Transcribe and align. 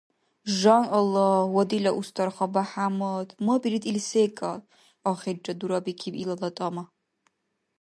–Жан 0.59 0.83
Аллагь, 0.97 1.49
ва 1.55 1.63
дила 1.69 1.91
Устарха 1.99 2.45
БяхӀяммад, 2.53 3.27
мабирид 3.45 3.83
ил 3.89 3.97
секӀал,– 4.09 4.59
ахирра 5.11 5.53
дурабикиб 5.59 6.13
илала 6.21 6.49
тӀама. 6.57 6.83